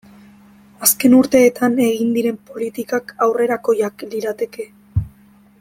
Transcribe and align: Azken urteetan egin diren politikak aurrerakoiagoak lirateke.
Azken 0.87 1.15
urteetan 1.17 1.77
egin 1.89 2.11
diren 2.17 2.41
politikak 2.49 3.15
aurrerakoiagoak 3.27 4.11
lirateke. 4.15 4.71